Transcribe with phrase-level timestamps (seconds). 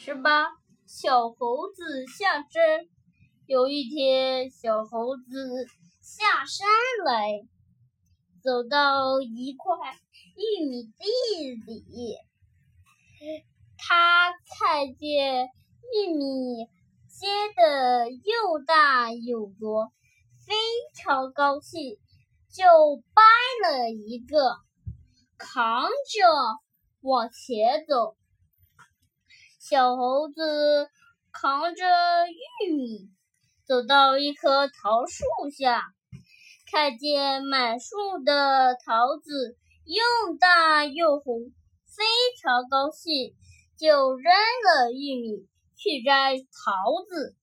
[0.00, 0.46] 十八，
[0.86, 2.86] 小猴子下山。
[3.46, 5.66] 有一天，小猴子
[6.00, 6.68] 下山
[7.04, 7.40] 来，
[8.40, 9.76] 走到一块
[10.36, 12.16] 玉米地里，
[13.76, 15.48] 他看见
[15.92, 16.68] 玉米
[17.08, 17.26] 结
[17.56, 19.90] 的又大又多，
[20.46, 20.54] 非
[20.94, 21.98] 常高兴，
[22.52, 22.64] 就
[23.14, 23.22] 掰
[23.68, 24.58] 了一个，
[25.36, 26.24] 扛着
[27.00, 28.16] 往前走。
[29.58, 30.88] 小猴子
[31.32, 31.84] 扛着
[32.62, 33.10] 玉米，
[33.66, 35.82] 走到一棵桃树下，
[36.70, 41.52] 看见满树的桃子又大又红，
[41.84, 42.04] 非
[42.40, 43.34] 常高兴，
[43.76, 47.34] 就扔了玉米去摘桃子。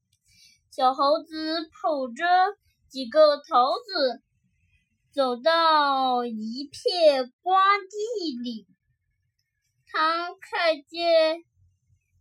[0.72, 2.26] 小猴子捧着
[2.88, 4.24] 几个桃子，
[5.14, 8.66] 走到一片瓜地里，
[9.92, 11.44] 他看见。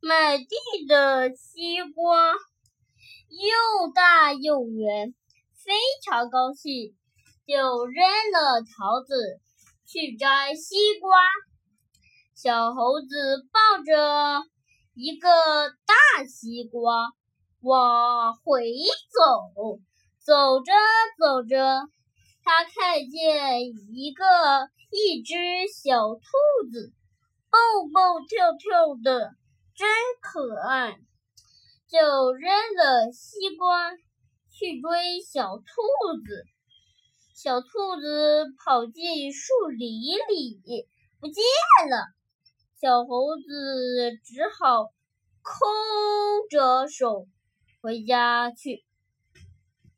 [0.06, 5.14] 满地的西瓜又大又圆，
[5.54, 5.72] 非
[6.04, 6.94] 常高兴，
[7.46, 9.40] 就扔了桃子
[9.86, 11.16] 去摘西瓜。
[12.34, 14.42] 小猴子抱着
[14.94, 15.30] 一个
[15.86, 17.10] 大西瓜
[17.62, 18.74] 往回
[19.10, 19.80] 走，
[20.18, 20.72] 走着
[21.18, 21.56] 走着，
[22.42, 23.62] 他看见
[23.94, 24.24] 一个
[24.90, 25.34] 一只
[25.72, 26.20] 小兔
[26.70, 26.92] 子
[27.48, 29.34] 蹦蹦跳跳的。
[29.76, 29.88] 真
[30.20, 30.98] 可爱，
[31.88, 33.92] 就扔了西瓜
[34.50, 35.64] 去追小兔
[36.24, 36.44] 子。
[37.34, 37.66] 小兔
[38.00, 39.90] 子跑进树林
[40.28, 40.86] 里
[41.18, 41.42] 不见
[41.90, 42.06] 了，
[42.80, 44.84] 小猴子只好
[45.42, 45.68] 空
[46.48, 47.26] 着手
[47.82, 48.84] 回家去。